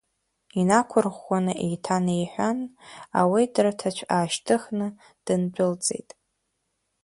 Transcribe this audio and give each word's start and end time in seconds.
Инақәырӷәӷәаны 0.59 1.53
еиҭанеиҳәан, 1.65 2.59
ауедра 3.19 3.71
ҭацә 3.79 4.03
аашьҭыхны, 4.15 4.87
дындәылҵит. 5.25 6.09